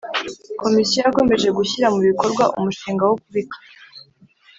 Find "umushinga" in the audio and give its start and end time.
2.57-3.03